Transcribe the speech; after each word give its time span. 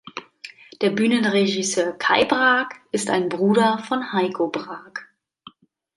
Der 0.81 0.89
Bühnenregisseur 0.89 1.93
Kai 1.95 2.25
Braak 2.25 2.81
ist 2.91 3.11
ein 3.11 3.29
Bruder 3.29 3.77
von 3.87 4.11
Heiko 4.13 4.47
Braak. 4.47 5.13